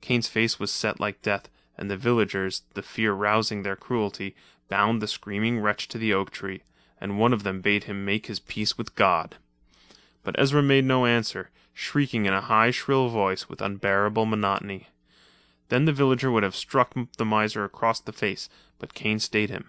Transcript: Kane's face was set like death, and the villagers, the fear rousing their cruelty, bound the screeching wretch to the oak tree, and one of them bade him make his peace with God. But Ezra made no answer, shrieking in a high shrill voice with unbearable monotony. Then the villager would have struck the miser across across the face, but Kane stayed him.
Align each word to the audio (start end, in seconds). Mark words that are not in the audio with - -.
Kane's 0.00 0.26
face 0.26 0.58
was 0.58 0.70
set 0.70 1.00
like 1.00 1.20
death, 1.20 1.50
and 1.76 1.90
the 1.90 1.98
villagers, 1.98 2.62
the 2.72 2.80
fear 2.80 3.12
rousing 3.12 3.62
their 3.62 3.76
cruelty, 3.76 4.34
bound 4.70 5.02
the 5.02 5.06
screeching 5.06 5.60
wretch 5.60 5.86
to 5.88 5.98
the 5.98 6.14
oak 6.14 6.30
tree, 6.30 6.62
and 6.98 7.18
one 7.18 7.34
of 7.34 7.42
them 7.42 7.60
bade 7.60 7.84
him 7.84 8.02
make 8.02 8.24
his 8.24 8.40
peace 8.40 8.78
with 8.78 8.94
God. 8.94 9.36
But 10.24 10.34
Ezra 10.38 10.62
made 10.62 10.86
no 10.86 11.04
answer, 11.04 11.50
shrieking 11.74 12.24
in 12.24 12.32
a 12.32 12.40
high 12.40 12.70
shrill 12.70 13.10
voice 13.10 13.50
with 13.50 13.60
unbearable 13.60 14.24
monotony. 14.24 14.88
Then 15.68 15.84
the 15.84 15.92
villager 15.92 16.30
would 16.30 16.42
have 16.42 16.56
struck 16.56 16.92
the 17.18 17.26
miser 17.26 17.62
across 17.62 18.00
across 18.00 18.00
the 18.00 18.18
face, 18.18 18.48
but 18.78 18.94
Kane 18.94 19.18
stayed 19.18 19.50
him. 19.50 19.66